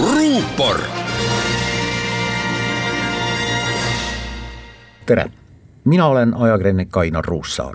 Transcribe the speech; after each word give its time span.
ruupor. 0.00 0.80
tere, 5.06 5.30
mina 5.84 6.06
olen 6.06 6.34
ajakirjanik 6.34 6.96
Ainar 6.96 7.24
Ruussaar. 7.24 7.74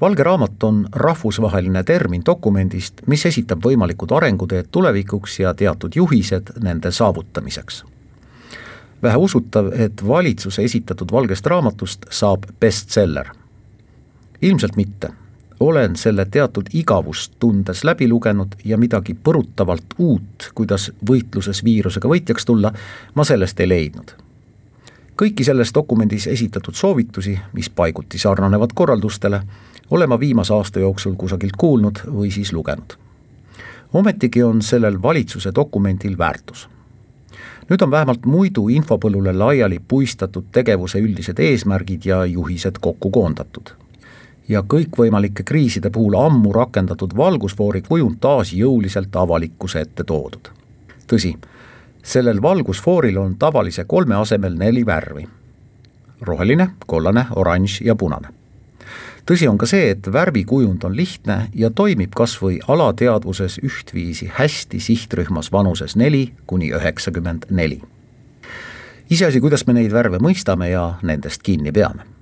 valge 0.00 0.22
raamat 0.22 0.62
on 0.62 0.86
rahvusvaheline 0.92 1.82
termin 1.82 2.22
dokumendist, 2.26 2.94
mis 3.06 3.26
esitab 3.26 3.64
võimalikud 3.64 4.16
arenguteed 4.16 4.66
tulevikuks 4.70 5.40
ja 5.40 5.54
teatud 5.54 5.92
juhised 5.96 6.52
nende 6.60 6.90
saavutamiseks. 6.90 7.84
väheusutav, 9.02 9.72
et 9.72 10.08
valitsuse 10.08 10.62
esitatud 10.62 11.12
valgest 11.12 11.46
raamatust 11.46 12.06
saab 12.10 12.44
bestseller. 12.60 13.28
ilmselt 14.42 14.76
mitte 14.76 15.23
olen 15.60 15.96
selle 15.96 16.24
teatud 16.24 16.66
igavust 16.72 17.32
tundes 17.38 17.84
läbi 17.84 18.08
lugenud 18.08 18.54
ja 18.64 18.78
midagi 18.78 19.14
põrutavalt 19.14 19.94
uut, 19.98 20.50
kuidas 20.54 20.90
võitluses 21.08 21.64
viirusega 21.64 22.08
võitjaks 22.08 22.44
tulla, 22.44 22.72
ma 23.14 23.24
sellest 23.24 23.60
ei 23.60 23.68
leidnud. 23.68 24.14
kõiki 25.22 25.44
selles 25.44 25.70
dokumendis 25.74 26.26
esitatud 26.26 26.74
soovitusi, 26.74 27.38
mis 27.52 27.70
paiguti 27.70 28.18
sarnanevad 28.18 28.74
korraldustele, 28.74 29.42
olen 29.90 30.08
ma 30.08 30.20
viimase 30.20 30.54
aasta 30.54 30.80
jooksul 30.80 31.14
kusagilt 31.14 31.56
kuulnud 31.58 31.98
või 32.06 32.30
siis 32.30 32.52
lugenud. 32.52 32.98
ometigi 33.92 34.42
on 34.42 34.62
sellel 34.62 35.02
valitsuse 35.02 35.52
dokumendil 35.54 36.18
väärtus 36.18 36.68
nüüd 37.70 37.82
on 37.82 37.90
vähemalt 37.90 38.26
muidu 38.26 38.68
infopõllule 38.68 39.32
laiali 39.32 39.80
puistatud 39.88 40.44
tegevuse 40.52 40.98
üldised 40.98 41.38
eesmärgid 41.38 42.04
ja 42.04 42.24
juhised 42.24 42.76
kokku 42.80 43.10
koondatud 43.10 43.83
ja 44.48 44.62
kõikvõimalike 44.62 45.42
kriiside 45.42 45.90
puhul 45.90 46.16
ammu 46.18 46.52
rakendatud 46.52 47.16
valgusfoori 47.16 47.82
kujund 47.82 48.20
taas 48.20 48.52
jõuliselt 48.52 49.16
avalikkuse 49.16 49.80
ette 49.80 50.04
toodud. 50.04 50.48
tõsi, 51.06 51.34
sellel 52.02 52.42
valgusfooril 52.42 53.18
on 53.18 53.36
tavalise 53.36 53.84
kolme 53.84 54.14
asemel 54.14 54.54
neli 54.54 54.86
värvi. 54.86 55.28
roheline, 56.20 56.70
kollane, 56.86 57.26
oranž 57.36 57.80
ja 57.80 57.94
punane. 57.94 58.28
tõsi 59.26 59.48
on 59.48 59.58
ka 59.58 59.66
see, 59.66 59.90
et 59.90 60.12
värvikujund 60.12 60.84
on 60.84 60.96
lihtne 60.96 61.48
ja 61.54 61.70
toimib 61.70 62.12
kas 62.14 62.42
või 62.42 62.58
alateadvuses 62.68 63.58
ühtviisi 63.58 64.30
hästi 64.34 64.80
sihtrühmas 64.80 65.52
vanuses 65.52 65.96
neli 65.96 66.32
kuni 66.46 66.70
üheksakümmend 66.72 67.46
neli. 67.50 67.80
iseasi, 69.10 69.40
kuidas 69.40 69.66
me 69.66 69.72
neid 69.72 69.92
värve 69.92 70.18
mõistame 70.18 70.68
ja 70.68 70.94
nendest 71.02 71.42
kinni 71.42 71.72
peame 71.72 72.13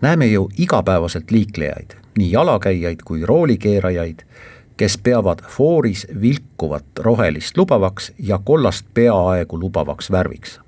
näeme 0.00 0.26
ju 0.26 0.48
igapäevaselt 0.58 1.30
liiklejaid, 1.30 1.90
nii 2.18 2.32
jalakäijaid 2.32 2.98
kui 3.04 3.26
roolikeerajaid, 3.26 4.18
kes 4.76 4.98
peavad 4.98 5.38
fooris 5.48 6.06
vilkuvat 6.20 6.84
rohelist 6.98 7.56
lubavaks 7.56 8.12
ja 8.18 8.38
kollast 8.44 8.86
peaaegu 8.94 9.60
lubavaks 9.60 10.10
värviks. 10.10 10.60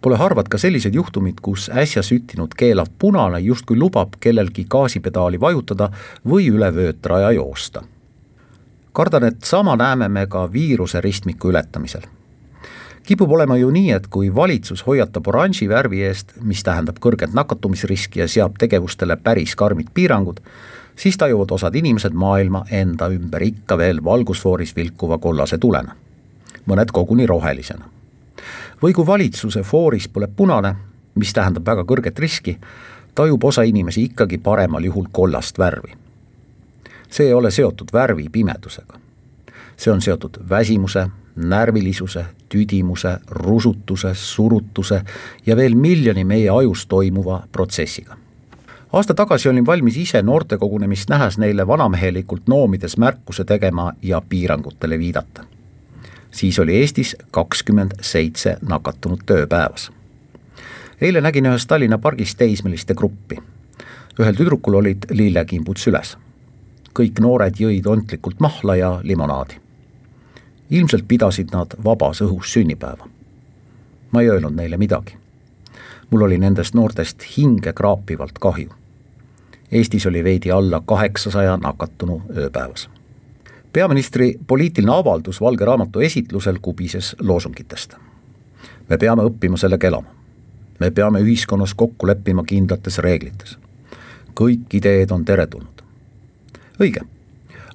Pole 0.00 0.16
harvad 0.16 0.48
ka 0.48 0.58
sellised 0.58 0.94
juhtumid, 0.94 1.34
kus 1.42 1.70
äsja 1.74 2.02
süttinud 2.02 2.54
keelav 2.56 2.86
punane 2.98 3.38
justkui 3.38 3.76
lubab 3.76 4.16
kellelgi 4.20 4.64
gaasipedaali 4.70 5.40
vajutada 5.40 5.90
või 6.28 6.48
üle 6.50 6.74
vöötraja 6.74 7.32
joosta. 7.32 7.82
kardan, 8.92 9.24
et 9.24 9.42
sama 9.44 9.76
näeme 9.76 10.08
me 10.08 10.26
ka 10.26 10.52
viiruse 10.52 11.00
ristmiku 11.00 11.48
ületamisel 11.48 12.02
kipub 13.10 13.32
olema 13.32 13.56
ju 13.56 13.70
nii, 13.74 13.88
et 13.90 14.04
kui 14.06 14.28
valitsus 14.34 14.84
hoiatab 14.86 15.26
oranži 15.26 15.66
värvi 15.68 16.04
eest, 16.06 16.36
mis 16.46 16.60
tähendab 16.62 17.00
kõrget 17.02 17.32
nakatumisriski 17.34 18.20
ja 18.20 18.28
seab 18.30 18.54
tegevustele 18.62 19.16
päris 19.18 19.56
karmid 19.58 19.88
piirangud, 19.94 20.38
siis 20.94 21.18
tajuvad 21.18 21.50
osad 21.56 21.74
inimesed 21.74 22.14
maailma 22.14 22.62
enda 22.70 23.08
ümber 23.10 23.42
ikka 23.42 23.78
veel 23.82 23.98
valgusfooris 24.04 24.76
vilkuva 24.76 25.18
kollase 25.18 25.58
tulena. 25.58 25.96
mõned 26.66 26.92
koguni 26.92 27.26
rohelisena. 27.26 27.84
või 28.82 28.92
kui 28.94 29.06
valitsuse 29.06 29.62
fooris 29.62 30.08
põleb 30.08 30.36
punane, 30.36 30.74
mis 31.14 31.32
tähendab 31.32 31.66
väga 31.66 31.82
kõrget 31.82 32.18
riski, 32.18 32.58
tajub 33.14 33.44
osa 33.44 33.62
inimesi 33.62 34.02
ikkagi 34.02 34.38
paremal 34.38 34.84
juhul 34.84 35.06
kollast 35.12 35.58
värvi. 35.58 35.96
see 37.10 37.26
ei 37.26 37.32
ole 37.32 37.50
seotud 37.50 37.88
värvi 37.92 38.28
pimedusega. 38.28 39.00
see 39.76 39.92
on 39.92 40.00
seotud 40.00 40.38
väsimuse, 40.48 41.10
närvilisuse, 41.36 42.24
tüdimuse, 42.48 43.18
rusutuse, 43.30 44.14
surutuse 44.14 45.02
ja 45.46 45.56
veel 45.56 45.74
miljoni 45.74 46.24
meie 46.24 46.50
ajus 46.50 46.86
toimuva 46.86 47.42
protsessiga. 47.52 48.16
aasta 48.92 49.14
tagasi 49.14 49.48
olin 49.48 49.66
valmis 49.66 49.96
ise 49.96 50.22
noortekogunemist 50.22 51.10
nähes 51.10 51.38
neile 51.38 51.66
vanamehelikult 51.66 52.48
noomides 52.48 52.96
märkuse 52.96 53.44
tegema 53.44 53.92
ja 54.02 54.22
piirangutele 54.28 54.98
viidata. 54.98 55.44
siis 56.30 56.58
oli 56.58 56.76
Eestis 56.76 57.16
kakskümmend 57.30 57.92
seitse 58.00 58.56
nakatunut 58.68 59.20
tööpäevas. 59.26 59.90
eile 61.00 61.20
nägin 61.20 61.46
ühes 61.46 61.66
Tallinna 61.66 61.98
pargis 61.98 62.34
teismeliste 62.34 62.94
gruppi. 62.94 63.36
ühel 64.20 64.36
tüdrukul 64.36 64.74
olid 64.74 65.06
lillekimbud 65.10 65.76
süles. 65.76 66.16
kõik 66.98 67.20
noored 67.20 67.54
jõid 67.54 67.86
ontlikult 67.86 68.40
mahla 68.40 68.76
ja 68.76 69.00
limonaadi 69.02 69.69
ilmselt 70.70 71.04
pidasid 71.08 71.48
nad 71.52 71.74
vabas 71.84 72.22
õhus 72.22 72.52
sünnipäeva. 72.52 73.08
ma 74.12 74.20
ei 74.20 74.28
öelnud 74.28 74.54
neile 74.54 74.76
midagi. 74.76 75.16
mul 76.10 76.22
oli 76.22 76.38
nendest 76.38 76.74
noortest 76.74 77.24
hinge 77.36 77.72
kraapivalt 77.72 78.38
kahju. 78.38 78.70
Eestis 79.72 80.06
oli 80.06 80.24
veidi 80.24 80.50
alla 80.50 80.82
kaheksasaja 80.86 81.56
nakatunu 81.56 82.22
ööpäevas. 82.36 82.90
peaministri 83.72 84.38
poliitiline 84.46 84.92
avaldus 84.92 85.40
Valge 85.40 85.64
Raamatu 85.64 86.00
esitlusel 86.00 86.58
kubises 86.62 87.16
loosungitest. 87.20 87.94
me 88.88 88.98
peame 88.98 89.22
õppima 89.22 89.56
sellega 89.56 89.86
elama. 89.86 90.08
me 90.80 90.90
peame 90.90 91.20
ühiskonnas 91.20 91.74
kokku 91.74 92.06
leppima 92.06 92.44
kindlates 92.44 92.98
reeglites. 92.98 93.58
kõik 94.40 94.74
ideed 94.74 95.10
on 95.10 95.24
teretulnud. 95.24 95.82
õige 96.80 97.19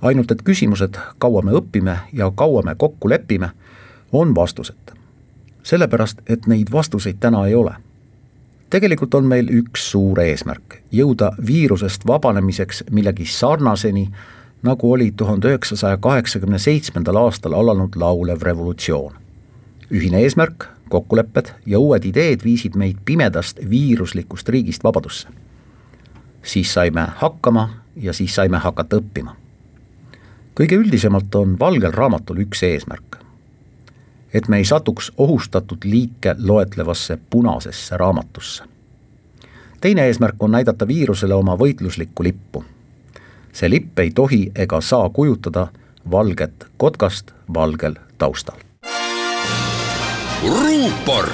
ainult 0.06 0.32
et 0.32 0.42
küsimused, 0.46 0.98
kaua 1.18 1.42
me 1.42 1.56
õpime 1.58 1.98
ja 2.14 2.30
kaua 2.36 2.62
me 2.66 2.76
kokku 2.78 3.10
lepime, 3.10 3.50
on 4.12 4.36
vastuseta. 4.36 4.94
sellepärast, 5.64 6.20
et 6.30 6.46
neid 6.48 6.68
vastuseid 6.72 7.18
täna 7.20 7.46
ei 7.48 7.56
ole. 7.56 7.74
tegelikult 8.70 9.14
on 9.14 9.26
meil 9.26 9.50
üks 9.50 9.90
suur 9.92 10.20
eesmärk, 10.20 10.82
jõuda 10.92 11.32
viirusest 11.48 12.08
vabanemiseks 12.08 12.84
millegi 12.92 13.26
sarnaseni, 13.26 14.10
nagu 14.64 14.92
oli 14.92 15.12
tuhande 15.12 15.48
üheksasaja 15.48 15.98
kaheksakümne 15.98 16.60
seitsmendal 16.60 17.16
aastal 17.16 17.54
alanud 17.54 17.96
laulev 17.96 18.42
revolutsioon. 18.42 19.14
ühine 19.92 20.22
eesmärk, 20.22 20.68
kokkulepped 20.90 21.50
ja 21.66 21.80
uued 21.80 22.06
ideed 22.06 22.44
viisid 22.44 22.76
meid 22.76 22.98
pimedast 23.06 23.60
viiruslikust 23.70 24.50
riigist 24.50 24.84
vabadusse. 24.84 25.28
siis 26.44 26.74
saime 26.74 27.08
hakkama 27.16 27.70
ja 27.96 28.14
siis 28.14 28.36
saime 28.36 28.58
hakata 28.58 28.98
õppima 28.98 29.45
kõige 30.56 30.76
üldisemalt 30.76 31.36
on 31.36 31.60
Valgel 31.60 31.92
Raamatul 31.92 32.38
üks 32.38 32.64
eesmärk. 32.64 33.18
et 34.34 34.48
me 34.48 34.58
ei 34.58 34.66
satuks 34.66 35.12
ohustatud 35.18 35.78
liike 35.84 36.36
loetlevasse 36.40 37.18
punasesse 37.30 37.98
raamatusse. 37.98 38.64
teine 39.82 40.06
eesmärk 40.06 40.44
on 40.44 40.52
näidata 40.52 40.88
viirusele 40.88 41.34
oma 41.34 41.56
võitluslikku 41.56 42.24
lippu. 42.24 42.64
see 43.54 43.70
lipp 43.70 44.00
ei 44.00 44.12
tohi 44.12 44.52
ega 44.56 44.82
saa 44.82 45.10
kujutada 45.10 45.68
valget 46.12 46.68
kotkast 46.78 47.32
valgel 47.54 47.96
taustal. 48.18 48.58
ruupor 50.44 51.30